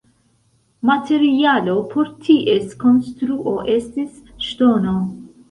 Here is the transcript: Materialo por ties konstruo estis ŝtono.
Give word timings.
Materialo 0.89 1.75
por 1.91 2.09
ties 2.23 2.73
konstruo 2.85 3.55
estis 3.77 4.19
ŝtono. 4.49 4.97